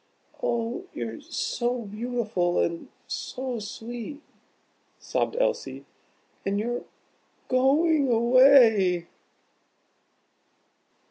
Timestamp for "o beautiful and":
1.61-2.87